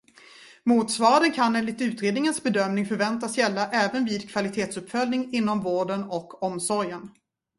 Motsvarande 0.63 1.29
kan 1.29 1.55
enligt 1.55 1.81
utredningens 1.81 2.43
bedömning 2.43 2.85
förväntas 2.85 3.37
gälla 3.37 3.69
även 3.71 4.05
vid 4.05 4.29
kvalitetsuppföljning 4.29 5.33
inom 5.33 5.61
vården 5.63 6.03
och 6.03 6.43
omsorgen. 6.43 7.09